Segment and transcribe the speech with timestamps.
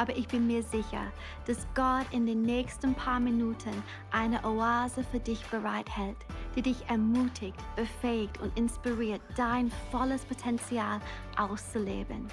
[0.00, 1.12] aber ich bin mir sicher,
[1.46, 6.16] dass Gott in den nächsten paar Minuten eine Oase für dich bereithält,
[6.56, 11.00] die dich ermutigt, befähigt und inspiriert, dein volles Potenzial
[11.36, 12.28] auszuleben.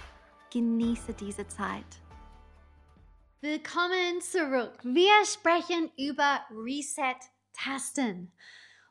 [0.50, 1.84] Genieße diese Zeit.
[3.42, 4.80] Willkommen zurück.
[4.84, 8.32] Wir sprechen über Reset-Tasten.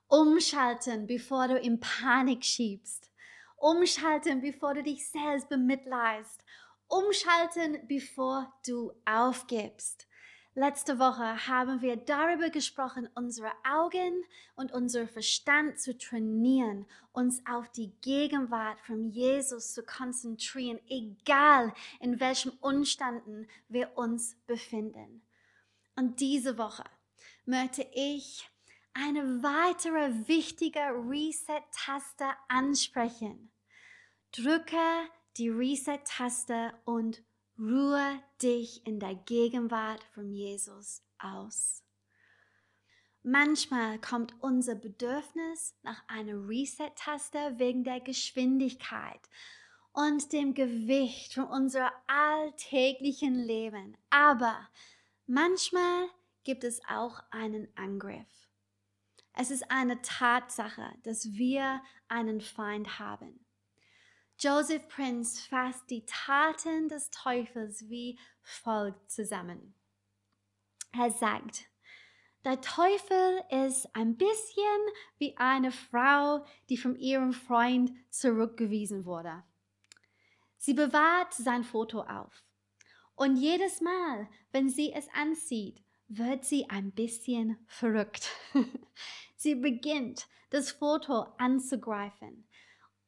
[0.08, 3.10] Umschalten, bevor du in Panik schiebst.
[3.56, 6.44] Umschalten, bevor du dich selbst bemitleidest.
[6.88, 10.06] Umschalten, bevor du aufgibst.
[10.54, 17.68] Letzte Woche haben wir darüber gesprochen, unsere Augen und unser Verstand zu trainieren, uns auf
[17.72, 25.20] die Gegenwart von Jesus zu konzentrieren, egal in welchem Umständen wir uns befinden.
[25.94, 26.84] Und diese Woche
[27.44, 28.48] möchte ich
[28.94, 33.52] eine weitere wichtige Reset-Taste ansprechen.
[34.32, 37.22] Drücke die Reset-Taste und
[37.58, 41.82] Ruhe dich in der Gegenwart von Jesus aus.
[43.22, 49.20] Manchmal kommt unser Bedürfnis nach einer Reset-Taste wegen der Geschwindigkeit
[49.92, 53.96] und dem Gewicht von unserem alltäglichen Leben.
[54.10, 54.68] Aber
[55.26, 56.08] manchmal
[56.44, 58.50] gibt es auch einen Angriff.
[59.32, 63.45] Es ist eine Tatsache, dass wir einen Feind haben.
[64.38, 69.74] Joseph Prince fasst die Taten des Teufels wie folgt zusammen.
[70.92, 71.64] Er sagt,
[72.44, 74.60] der Teufel ist ein bisschen
[75.16, 79.42] wie eine Frau, die von ihrem Freund zurückgewiesen wurde.
[80.58, 82.44] Sie bewahrt sein Foto auf.
[83.14, 88.30] Und jedes Mal, wenn sie es ansieht, wird sie ein bisschen verrückt.
[89.36, 92.46] sie beginnt, das Foto anzugreifen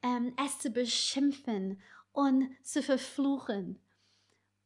[0.02, 1.80] ähm, es zu beschimpfen
[2.12, 3.80] und zu verfluchen.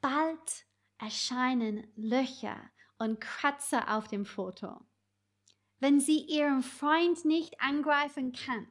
[0.00, 0.66] Bald
[0.98, 4.80] erscheinen Löcher und Kratzer auf dem Foto.
[5.80, 8.68] Wenn sie ihren Freund nicht angreifen kann,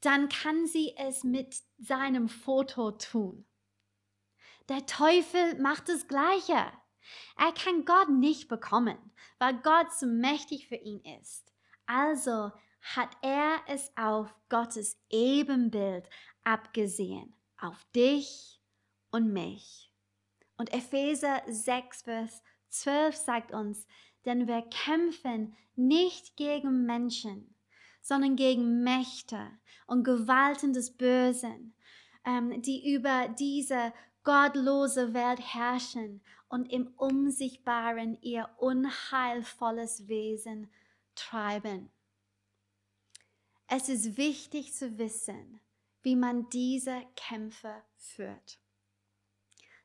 [0.00, 3.44] dann kann sie es mit seinem Foto tun.
[4.68, 6.72] Der Teufel macht das Gleiche.
[7.36, 8.96] Er kann Gott nicht bekommen,
[9.38, 11.52] weil Gott zu mächtig für ihn ist.
[11.86, 16.08] Also hat er es auf Gottes Ebenbild
[16.44, 18.60] abgesehen, auf dich
[19.10, 19.92] und mich.
[20.56, 23.86] Und Epheser 6, Vers 12 sagt uns,
[24.24, 27.54] denn wir kämpfen nicht gegen Menschen,
[28.02, 29.50] sondern gegen Mächte
[29.86, 31.74] und Gewalten des Bösen,
[32.24, 33.92] ähm, die über diese
[34.24, 40.70] gottlose Welt herrschen und im Unsichtbaren ihr unheilvolles Wesen
[41.14, 41.90] treiben.
[43.72, 45.60] Es ist wichtig zu wissen,
[46.02, 48.58] wie man diese Kämpfe führt.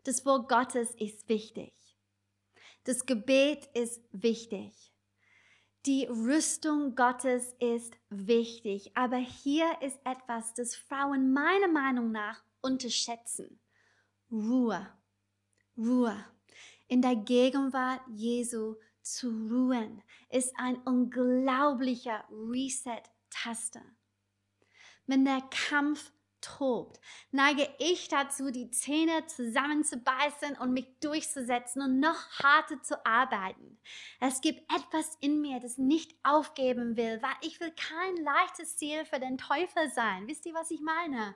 [0.05, 1.71] Das Wort Gottes ist wichtig.
[2.85, 4.91] Das Gebet ist wichtig.
[5.85, 8.89] Die Rüstung Gottes ist wichtig.
[8.95, 13.59] Aber hier ist etwas, das Frauen meiner Meinung nach unterschätzen.
[14.31, 14.89] Ruhe.
[15.77, 16.25] Ruhe.
[16.87, 20.01] In der Gegenwart Jesu zu ruhen
[20.31, 23.03] ist ein unglaublicher Reset
[23.35, 23.81] Taste.
[25.07, 26.99] Wenn der Kampf tobt,
[27.31, 33.79] neige ich dazu, die Zähne zusammenzubeißen und mich durchzusetzen und noch harter zu arbeiten.
[34.19, 39.05] Es gibt etwas in mir, das nicht aufgeben will, weil ich will kein leichtes Ziel
[39.05, 40.27] für den Teufel sein.
[40.27, 41.35] Wisst ihr, was ich meine?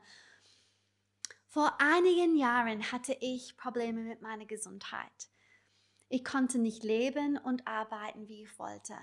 [1.47, 5.29] Vor einigen Jahren hatte ich Probleme mit meiner Gesundheit.
[6.07, 8.95] Ich konnte nicht leben und arbeiten, wie ich wollte.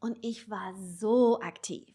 [0.00, 1.93] Und ich war so aktiv.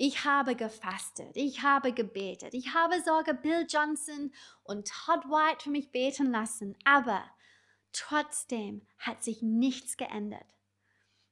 [0.00, 4.32] Ich habe gefastet, ich habe gebetet, ich habe sogar Bill Johnson
[4.62, 7.24] und Todd White für mich beten lassen, aber
[7.92, 10.46] trotzdem hat sich nichts geändert.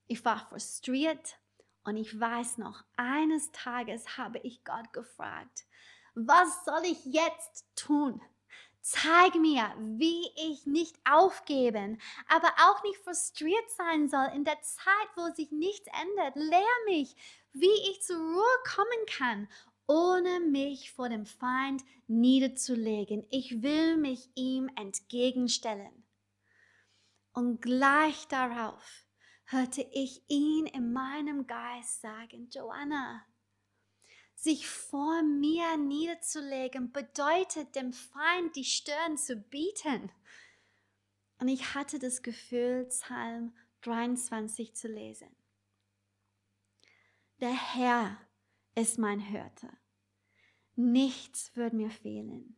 [0.08, 1.38] Ich war frustriert
[1.84, 5.64] und ich weiß noch, eines Tages habe ich Gott gefragt,
[6.16, 8.20] was soll ich jetzt tun?
[8.88, 15.08] Zeig mir, wie ich nicht aufgeben, aber auch nicht frustriert sein soll in der Zeit,
[15.16, 16.36] wo sich nichts ändert.
[16.36, 17.16] Lehr mich,
[17.52, 19.48] wie ich zur Ruhe kommen kann,
[19.88, 23.26] ohne mich vor dem Feind niederzulegen.
[23.28, 26.04] Ich will mich ihm entgegenstellen.
[27.32, 29.04] Und gleich darauf
[29.46, 33.26] hörte ich ihn in meinem Geist sagen, Joanna,
[34.36, 40.12] sich vor mir niederzulegen, bedeutet dem Feind die Stirn zu bieten.
[41.40, 45.34] Und ich hatte das Gefühl, Psalm 23 zu lesen.
[47.40, 48.18] Der Herr
[48.74, 49.68] ist mein Hirte.
[50.74, 52.56] Nichts wird mir fehlen.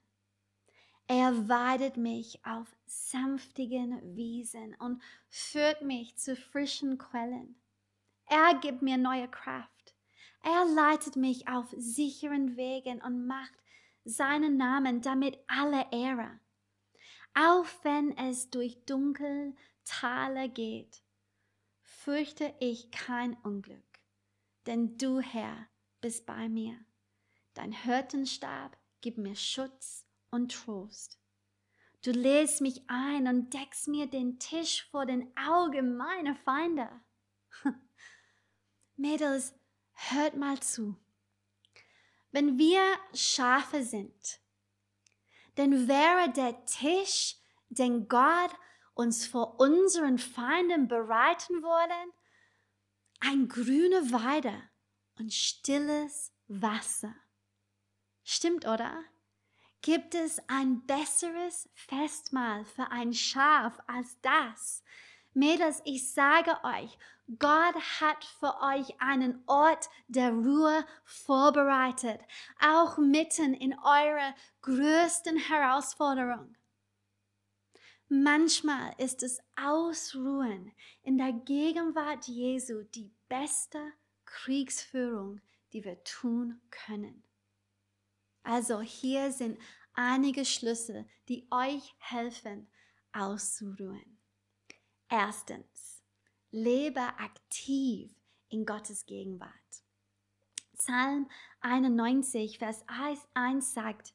[1.07, 7.57] Er weidet mich auf sanftigen Wiesen und führt mich zu frischen Quellen.
[8.27, 9.78] Er gibt mir neue Kraft.
[10.43, 13.55] Er leitet mich auf sicheren Wegen und macht
[14.05, 16.41] seinen Namen damit alle Ehre.
[17.35, 19.55] Auch wenn es durch dunkle
[19.85, 21.03] Tale geht,
[21.83, 24.01] fürchte ich kein Unglück,
[24.67, 25.69] denn du, Herr,
[26.01, 26.79] bist bei mir.
[27.55, 31.19] Dein Hirtenstab gibt mir Schutz und Trost.
[32.03, 36.89] Du lädst mich ein und deckst mir den Tisch vor den Augen meiner Feinde.
[38.97, 39.58] Mädels,
[39.99, 40.97] hört mal zu.
[42.31, 42.83] Wenn wir
[43.15, 44.41] Schafe sind,
[45.57, 47.37] dann wäre der Tisch,
[47.69, 48.55] den Gott
[48.95, 52.13] uns vor unseren Feinden bereiten wollen,
[53.21, 54.63] ein grüne Weide
[55.19, 57.15] und stilles Wasser.
[58.23, 59.03] Stimmt, oder?
[59.83, 64.83] Gibt es ein besseres Festmahl für ein Schaf als das?
[65.35, 66.99] Mädels, ich sage euch,
[67.39, 72.21] Gott hat für euch einen Ort der Ruhe vorbereitet,
[72.59, 76.57] auch mitten in eurer größten Herausforderung.
[78.09, 80.73] Manchmal ist es Ausruhen
[81.03, 83.93] in der Gegenwart Jesu die beste
[84.25, 85.43] Kriegsführung,
[85.75, 87.23] die wir tun können.
[88.43, 89.59] Also hier sind
[89.93, 92.71] einige Schlüssel, die euch helfen,
[93.13, 94.19] auszuruhen.
[95.11, 95.98] Erstens,
[96.51, 98.11] lebe aktiv
[98.49, 99.53] in Gottes Gegenwart.
[100.77, 101.29] Psalm
[101.61, 102.85] 91, Vers
[103.35, 104.15] 1 sagt,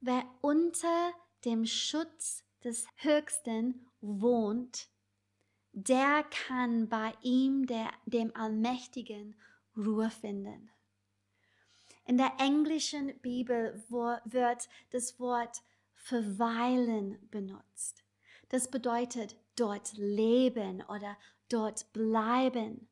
[0.00, 1.12] wer unter
[1.44, 4.88] dem Schutz des Höchsten wohnt,
[5.72, 9.34] der kann bei ihm, der, dem Allmächtigen,
[9.76, 10.70] Ruhe finden.
[12.04, 15.62] In der englischen Bibel wird das Wort
[15.94, 18.04] verweilen benutzt.
[18.48, 21.16] Das bedeutet dort leben oder
[21.52, 22.88] dort bleiben.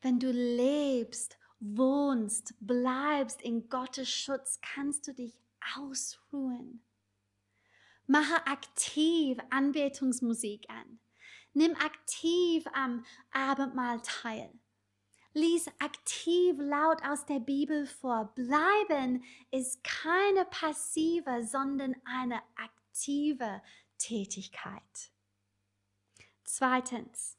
[0.00, 5.40] Wenn du lebst, wohnst, bleibst in Gottes Schutz, kannst du dich
[5.76, 6.82] ausruhen.
[8.06, 11.00] Mache aktiv Anbetungsmusik an.
[11.54, 14.52] Nimm aktiv am Abendmahl teil.
[15.32, 18.32] Lies aktiv laut aus der Bibel vor.
[18.34, 23.60] Bleiben ist keine passive, sondern eine aktive
[23.98, 25.12] Tätigkeit.
[26.44, 27.35] Zweitens,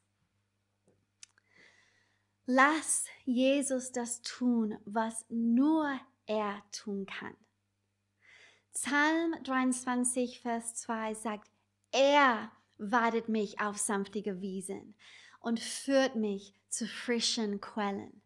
[2.47, 7.35] lass Jesus das tun, was nur er tun kann.
[8.73, 11.51] Psalm 23, Vers 2 sagt,
[11.91, 14.95] er weidet mich auf sanftige Wiesen
[15.39, 18.21] und führt mich zu frischen Quellen.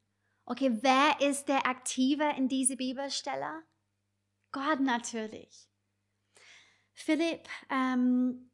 [0.45, 3.63] Okay, wer ist der Aktive in diese Bibelstelle?
[4.51, 5.69] Gott natürlich.
[6.93, 8.51] Philipp, ähm,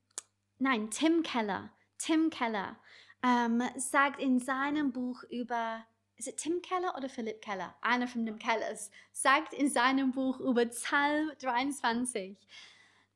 [0.60, 2.78] nein, Tim Keller, Tim Keller
[3.24, 5.86] ähm, sagt in seinem Buch über,
[6.18, 7.76] ist es Tim Keller oder Philipp Keller?
[7.82, 12.38] Einer von den Kellers, sagt in seinem Buch über Psalm 23,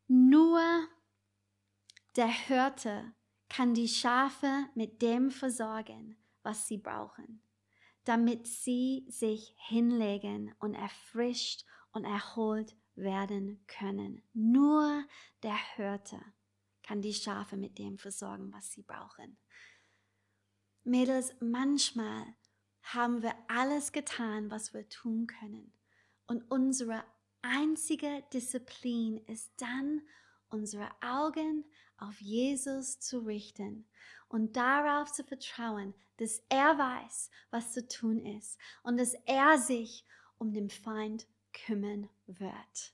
[0.08, 0.62] nur
[2.16, 3.14] der Hirte
[3.50, 7.42] kann die Schafe mit dem versorgen, was sie brauchen,
[8.04, 14.22] damit sie sich hinlegen und erfrischt und erholt werden können.
[14.34, 15.06] Nur
[15.44, 16.20] der Hirte
[16.84, 19.38] kann die Schafe mit dem versorgen, was sie brauchen.
[20.84, 22.26] Mädels, manchmal
[22.82, 25.74] haben wir alles getan, was wir tun können.
[26.28, 27.04] Und unsere
[27.42, 30.02] einzige Disziplin ist dann,
[30.50, 31.66] unsere Augen
[31.98, 33.88] auf Jesus zu richten
[34.28, 40.06] und darauf zu vertrauen, dass er weiß, was zu tun ist und dass er sich
[40.38, 42.94] um den Feind kümmern wird.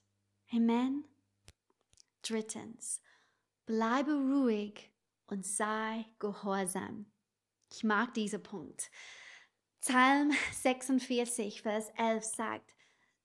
[0.52, 1.04] Amen.
[2.22, 3.02] Drittens,
[3.66, 4.92] bleibe ruhig
[5.26, 7.06] und sei gehorsam.
[7.70, 8.90] Ich mag diesen Punkt.
[9.80, 12.74] Psalm 46, Vers 11 sagt,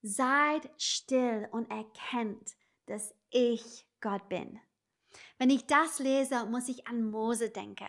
[0.01, 4.59] Seid still und erkennt, dass ich Gott bin.
[5.37, 7.87] Wenn ich das lese, muss ich an Mose denken.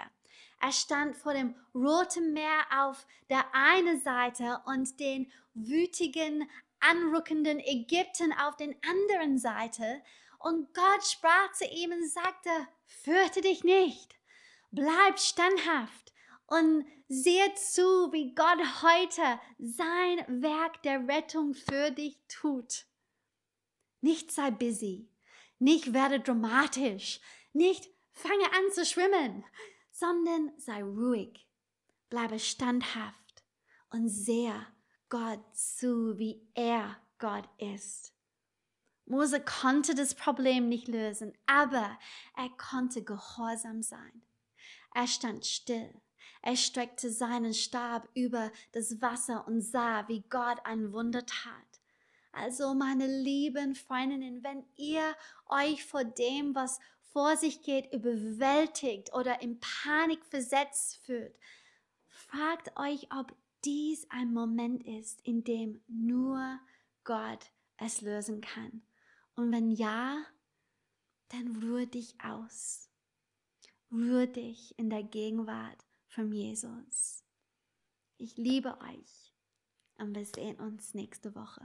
[0.61, 6.49] Er stand vor dem Roten Meer auf der einen Seite und den wütigen,
[6.80, 10.02] anrückenden Ägypten auf der anderen Seite.
[10.38, 12.50] Und Gott sprach zu ihm und sagte,
[12.84, 14.14] fürchte dich nicht,
[14.70, 16.03] bleib standhaft
[16.46, 22.86] und sehe zu, wie Gott heute sein Werk der Rettung für dich tut.
[24.00, 25.08] Nicht sei busy,
[25.58, 27.20] nicht werde dramatisch,
[27.52, 29.44] nicht fange an zu schwimmen,
[29.90, 31.48] sondern sei ruhig,
[32.10, 33.44] bleibe standhaft
[33.90, 34.66] und sehe
[35.08, 38.12] Gott zu, wie er Gott ist.
[39.06, 41.98] Mose konnte das Problem nicht lösen, aber
[42.36, 44.22] er konnte gehorsam sein.
[44.94, 46.00] Er stand still.
[46.46, 51.80] Er streckte seinen Stab über das Wasser und sah, wie Gott ein Wunder tat.
[52.32, 55.16] Also, meine lieben Freundinnen, wenn ihr
[55.48, 56.80] euch vor dem, was
[57.14, 61.34] vor sich geht, überwältigt oder in Panik versetzt fühlt,
[62.08, 63.34] fragt euch, ob
[63.64, 66.60] dies ein Moment ist, in dem nur
[67.04, 68.82] Gott es lösen kann.
[69.34, 70.22] Und wenn ja,
[71.28, 72.90] dann ruhe dich aus.
[73.90, 77.25] Ruhe dich in der Gegenwart von Jesus.
[78.18, 79.35] Ich liebe euch
[79.99, 81.61] und wir sehen uns nächste Woche.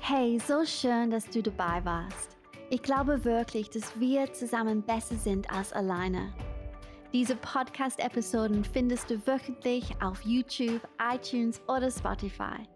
[0.00, 2.36] Hey, so schön, dass du dabei warst.
[2.70, 6.34] Ich glaube wirklich, dass wir zusammen besser sind als alleine.
[7.12, 12.68] Diese Podcast-Episoden findest du wöchentlich auf YouTube, iTunes oder Spotify.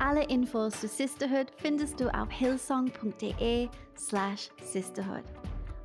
[0.00, 4.50] Alle Infos zu Sisterhood findest du auf hillsong.de slash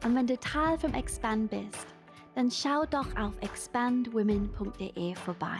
[0.04, 1.88] Und wenn du Teil vom Expand bist,
[2.36, 5.60] dann schau doch auf expandwomen.de vorbei.